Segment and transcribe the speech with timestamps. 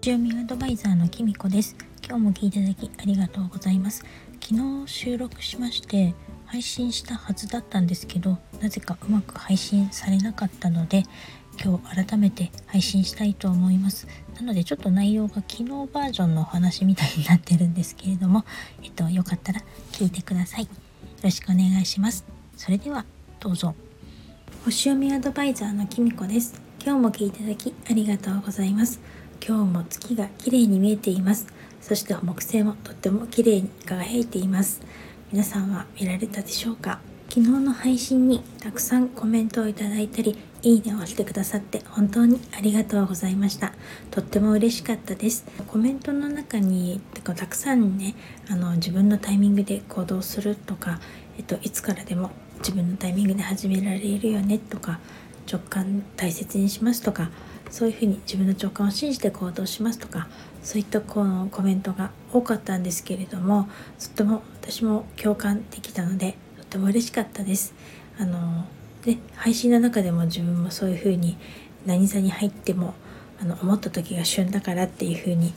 [0.00, 1.76] 住民アドバイザーのきみこです。
[2.04, 4.04] 今日も聞いていただきありがとうございます。
[4.40, 6.12] 昨日収録しまして
[6.44, 11.04] 配信したはずだったんですけどなぜかうまく配信されなかったので
[11.64, 14.08] 今日改めて配信したいと思います。
[14.34, 18.44] なのでちょっと内容が昨日バージョンのお話みたいになってるんですけれども
[18.82, 19.60] えっとよかったら
[19.92, 20.62] 聞いてください。
[20.62, 20.68] よ
[21.22, 22.24] ろしくお願いします。
[22.56, 23.04] それでは
[23.38, 23.76] どうぞ。
[24.64, 26.58] 星読みアドバイザーのきみこです。
[26.82, 28.98] 今日も聞いていただきありがとうございます。
[29.46, 31.48] 今日も月が綺麗に見えています。
[31.82, 34.80] そして木星もとっても綺麗に輝いています。
[35.30, 37.00] 皆さんは見られたでしょうか？
[37.28, 43.74] 昨日の配信にたくさんコメントをいただいたりいいねを押してくださって本当にありがとうございました。
[44.10, 45.44] とっても嬉しかったです。
[45.66, 48.14] コメントの中にたくさんね
[48.48, 51.00] あの自分のタイミングで行動するとか、
[51.36, 54.98] えっと、いつからでも自分のタイミングで始められるよねとか
[55.50, 57.30] 直感大切にしますとか
[57.70, 60.28] そういうふうに自分の直感を信じて行動しますとか
[60.62, 67.74] そういったこのコメントが多かったんですけれどもとっても私も共感できたのでとっても嬉しかったです。
[68.18, 68.64] あの
[69.04, 71.36] で配信の中でも自分もそういうふうに
[71.84, 72.94] 何座に入っても
[73.40, 75.52] あの思った時が旬だからっていうふうに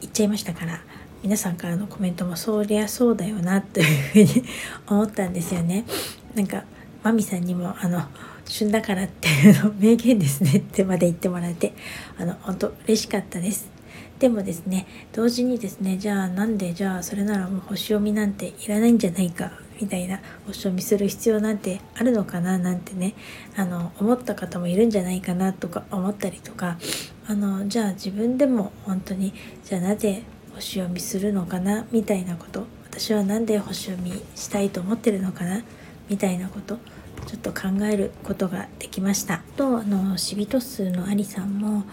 [0.00, 0.80] 言っちゃいましたから
[1.22, 4.44] 皆さんからのコメントもそりゃそうだよなというふうに
[4.86, 5.86] 思ったんですよね。
[6.34, 6.64] なんか
[7.02, 8.02] マミさんにもあの
[8.46, 11.72] 旬だからっていうの名言ですねってまで言ってもらって
[12.18, 13.70] あの本当嬉しかったです。
[14.18, 23.14] でもですね同時にですねじゃあなんでじゃあそれならもう星読みなんていらないんじゃないかみたいな星読みする必要なんてあるのかななんてね
[23.56, 26.78] あの思った方もいるんじゃないかなとか思ったりとか
[27.26, 30.22] あのじゃあ自分でも本当にじゃあなぜ
[30.54, 35.64] 星読みするのかなみたいなこと私は何で星読みしたいと思ってるのかな
[36.08, 36.78] みたいなこと
[37.26, 39.42] ちょっと考えることができました。
[39.56, 41.84] とあのシビト数のありさんも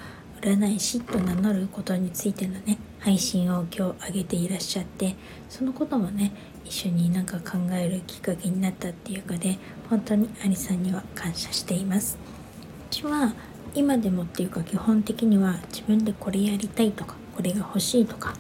[0.41, 5.15] 占い師と名乗ることについてのね配信を今日上げていらっしゃって
[5.49, 6.33] そのこともね
[6.65, 9.57] 一緒になんか考えるきっかけになったっていうかで
[9.89, 12.17] 本当にアリさんには感謝しています。
[12.89, 13.33] 私は
[13.73, 18.33] 今でもっていうか基本的には自分でこれやりたいとかこれが欲しいとかっ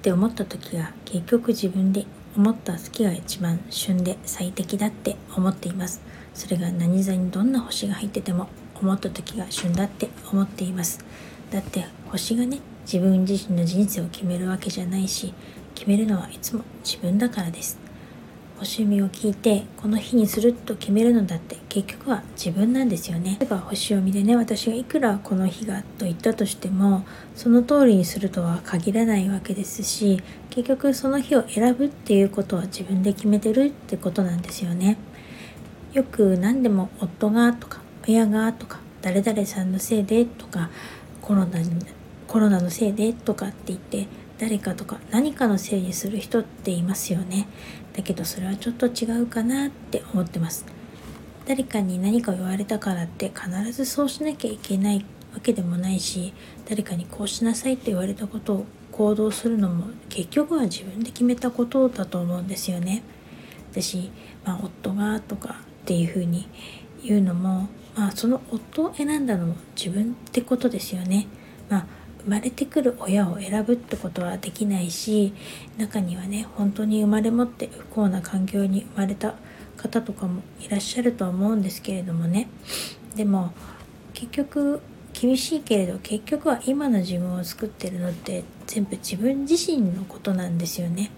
[0.00, 2.06] て思った時が結局自分で
[2.36, 6.00] 思った月が一番旬で最適だって思っています。
[6.34, 8.48] それが何座にどんな星が入ってても
[8.80, 11.04] 思った時が旬だって思っています。
[11.50, 15.34] だって星がね自分自身の人生を決めるわけじゃないし
[15.74, 17.81] 決めるのはいつも自分だからです。
[18.62, 23.36] 星読みを聞いてこの日にすると決めるのだって結局は自分なんですよね。
[23.40, 34.96] 例えば星読みでね私がいくらこの日がと言ったとしてもその通りにするとは限らないわけですし結局その日を選ぶっていうことは自分で決めてるってことなんですよね。
[35.92, 40.70] よく何でも夫がとか親がとか誰々さんのせいでとか
[41.20, 41.68] コロナに
[42.28, 44.06] コロナのせいでとかって言って
[44.42, 47.46] 誰かとか何かのせいにする人っていますよね。
[47.92, 50.66] だけどそれはちょっと違うかなって思ってます。
[51.46, 56.34] 誰かに何かを言われたからって必ずそうしなきゃいけないわけでもないし
[56.68, 63.04] 誰かにこうしなさいって言われたことを行動するのも結局は自分で決めたことだと思うんですよね。
[63.70, 64.10] 私、
[64.44, 66.48] まあ、夫がとかっていうふうに
[67.04, 71.28] 言うのも、まあ、その夫を選んだのも自分ってことですよね。
[71.68, 75.32] まあ生まれてくる親を選ぶってことはできないし
[75.78, 79.34] 中にはね本当に生まれ持って不幸な環境に生まれた
[79.76, 82.48] 方とかもいらっしゃるとは思うんですけれどもね
[83.16, 83.52] でも
[84.14, 84.80] 結局
[85.12, 91.10] 厳しいけれど結局は今の自分を作ってるのって全部自分自身のことなんですよね。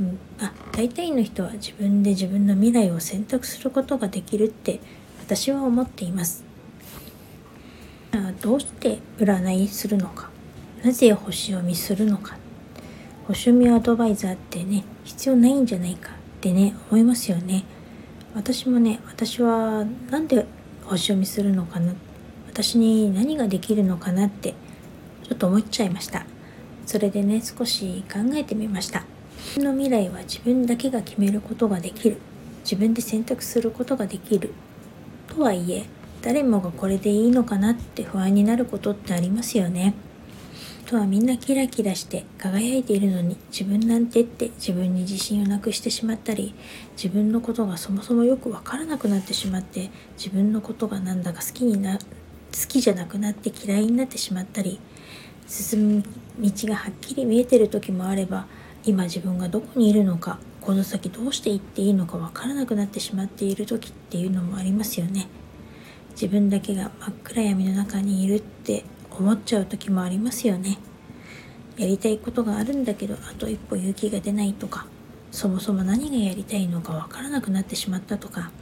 [0.00, 4.80] うん、あ大体の人は自分で自分の未来を選択することができるって
[5.20, 6.44] 私は思っています。
[8.40, 10.30] どうして占いするのか
[10.84, 12.36] なぜ星読みするのか。
[13.26, 17.64] 星読みアドバイザーってね必要ないんじゃないかってね思いますよね。
[18.34, 20.44] 私もね私は何で
[20.84, 21.94] 星読みするのかな。
[22.48, 24.52] 私に何ができるのかなって
[25.22, 26.26] ちょっと思っちゃいました。
[26.84, 29.04] それでね少し考えてみました。
[29.38, 32.18] 自分の未来は自分だけが決めることができる。
[32.62, 34.52] 自分で選択することができる。
[35.28, 35.86] とはいえ
[36.20, 39.94] 誰もがこれでいいのかなって不安になることってありますよね。
[40.84, 46.54] とはみんなキラキラして輝いているのに自分なんてって自分に自信をなくしてしまったり
[46.96, 52.04] 自分のことがそもそもよくわからなくなってしまって自分のことがなんだか好きにな好
[52.68, 54.78] きじゃなくなって嫌いになってしまったり
[55.46, 56.02] 進む
[56.38, 58.46] 道がはっきり見えてる時もあれば
[58.84, 65.28] 今自分がどこにいるのかこの先どうしていっていいのかわからなくなってしまっている時っていうのもありますよね。
[66.12, 68.84] 自分だけが真っ暗闇の中にいるって
[69.18, 70.78] 思っちゃう時もありますよね。
[71.76, 74.86] やりたいことがあるんだけどあと一歩勇気が出ないとか
[75.32, 78.52] そもそも何がやりたいのかわからなくなってしまったとか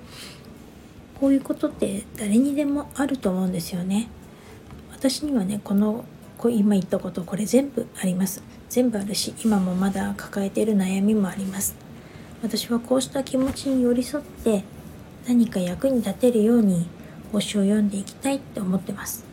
[1.21, 4.09] こういうことって誰にでもあると思うんですよね。
[4.91, 6.05] 私にはねこの
[6.51, 8.43] 今言ったことこれ全部あります。
[8.69, 11.77] 全部あるし今もまだ抱えている悩みもあります。
[12.43, 14.65] 私はこうした気持ちに寄り添って
[15.29, 16.89] 何か役に立てるように
[17.31, 19.32] 星を読んでいきたいって思ってます。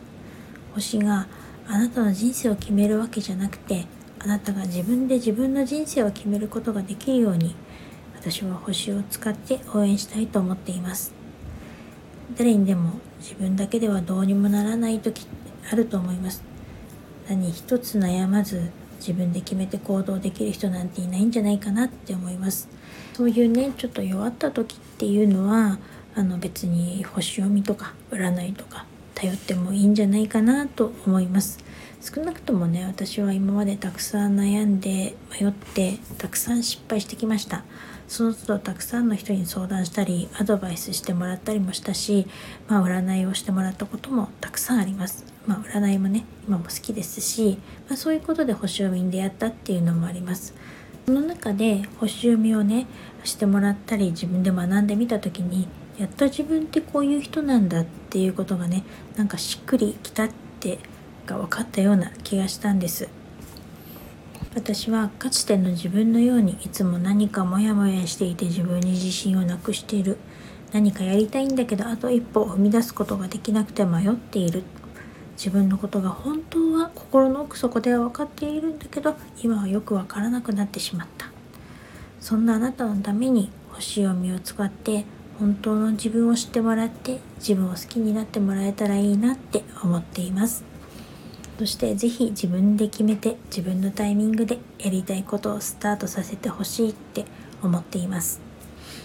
[0.74, 1.26] 星が
[1.66, 3.86] あなたの人生を決めるわけじゃなくて
[4.18, 7.54] あなたが自分で自分の人生を決めることができるように
[8.14, 11.14] 私は星を使って応援したいと思っています。
[12.36, 15.30] 誰にでも自分だけではどうにもならない時って
[15.72, 16.42] あると思います。
[17.28, 22.68] 何一つ悩まず自分で決めて行動できる人なんていないんじゃないかなって思います。
[23.14, 25.78] そういうねちょっと弱った時っていうのは
[26.14, 28.84] あの別に星読みとか占いとか
[29.20, 31.58] 頼ってもいいんじゃないかなと思います。
[32.00, 37.64] 少なくともね私は今までたくさん悩んで迷ってたくさん失敗してきました。
[38.08, 42.26] その都度たくさんの人に相談したりアドバイスしてもらったりもしたし、
[42.66, 45.26] まあ、占いをしてもらったこともたくさんあります。
[45.46, 47.58] まあ、占いもね今も好きですし、
[47.88, 50.54] まあ、そういうことで星読みに出会ったっていうのもあります。
[51.04, 52.86] その中で星読みをね
[53.24, 55.68] してもらったり自分で学んでみた時に
[55.98, 58.82] やっと自分ってこういう人なんだっていうことがね
[59.16, 60.28] なんかしっくりきたっ
[60.58, 60.78] て
[61.26, 63.08] が分かったような気がしたんです。
[64.52, 70.18] 私はかつての自分のようにいつも何かモヤモヤしていて自分に自信をなくしている。
[70.72, 74.64] 何かやりたいんだけどあと一歩踏み出すことができなくて迷っている。
[75.36, 81.30] 自分のことが本当は心の奥底では分かっているんだけど今はよく分からなくなってしまった。
[82.20, 85.04] そんなあなたのために星読みを使って
[85.40, 90.64] 本当の自分を知ってもらって自分を好きになってもらえたらいいなって思っています。
[91.58, 97.24] そして是非自分で決めて自分のタイミングでやりたいことをスタートさせてほしいって
[97.62, 98.42] 思っています。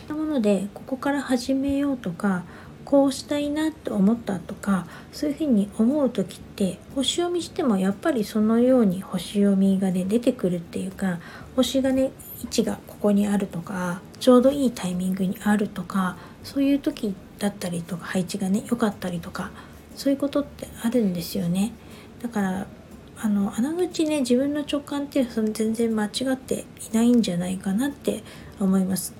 [0.10, 2.44] なのでここから始めようとか
[2.84, 11.20] こうしたいなと思ったとかそういうふうに思う時って星読みしてもやっぱりそのように星読みがね出てくるっていうか
[11.56, 12.12] 星がね
[12.44, 19.52] 位置がここにあるとかちょうどいいタイミングにあるとかそういう時だったりとか配置がね良かったりとか
[19.96, 21.72] そういうことってあるんですよね。
[22.22, 22.68] だから
[23.18, 28.24] あの穴口ね自分の直感ってその全然間違っていないんじゃないかなって
[28.60, 29.14] 思います。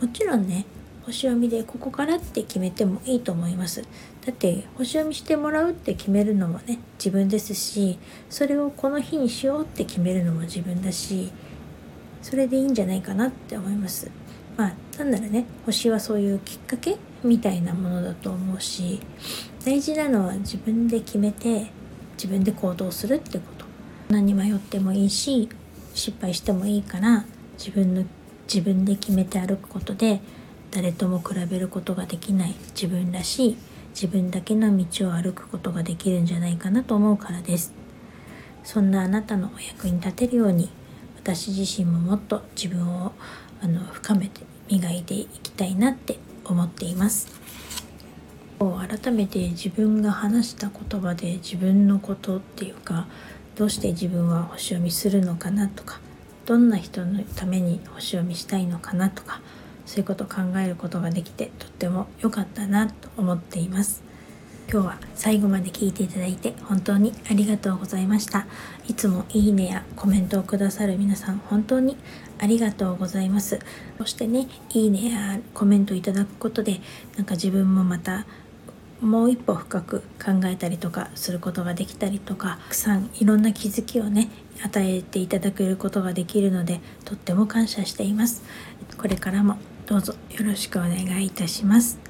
[0.00, 0.66] もちろんね
[1.10, 3.82] 星読みでここからって決めてもいいと思います
[4.24, 11.30] だって星読みしてもらうって決めるのもね自分ですしそれをこの日にしようって決めるのも自分だし
[12.22, 14.10] それでいいんじゃないかなって思います。
[14.56, 19.00] まあなんならね星はそういうきっかけみたいなものだと思うし
[19.64, 21.70] 大事なのは自分で決めて
[22.14, 23.64] 自分で行動するってこと。
[24.10, 25.48] 何迷ってもいいし
[25.94, 27.24] 失敗してもいいから
[27.56, 28.04] 自分の
[28.52, 30.20] 自分で決めて歩くことで
[30.72, 33.56] 誰とも比べることができない自分らしい
[33.90, 37.72] 自分だけの道を歩くことができるんじゃないかなと思うからです。
[38.64, 40.68] そんなあなたのお役に立てるように
[41.22, 43.12] 私自身ももっと自分を
[43.62, 44.40] あの深めて
[44.70, 47.28] 磨いていきたいなって思っています。
[48.58, 53.06] 改めて自分が話した言葉で自分のことっていうか
[53.56, 56.00] どうして自分は星読みするのかなとか
[56.44, 59.40] どんな人のために星読みしたいのかなとか
[59.86, 64.09] そういうことを考えることができてとっても良かったなと思っています。
[64.72, 68.46] 今日は最後まで聞いていただいて本当にありがとうございました。
[68.86, 71.96] いつもいいねやコメントをくださる皆さん本当に
[72.38, 73.58] ありがとうございます。
[73.98, 76.80] そしてねいいねやコメントいただくことで
[77.16, 78.26] なんか自分もまた
[79.00, 84.28] もう一歩深く考えたりとかすることができたりとかたくさんいろんな気づきをね
[84.62, 88.44] 与えていただけることができるのでとっても感謝しています。
[88.96, 92.09] これからもどうぞよろしくお願いいたします。